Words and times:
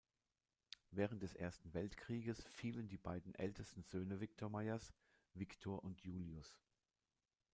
Während 0.89 1.21
des 1.21 1.35
Ersten 1.35 1.75
Weltkrieges 1.75 2.43
fielen 2.53 2.87
die 2.87 2.97
beiden 2.97 3.35
ältesten 3.35 3.83
Söhne 3.83 4.19
Victor 4.19 4.49
Mayers, 4.49 4.91
Victor 5.35 5.83
und 5.83 6.01
Julius. 6.01 6.57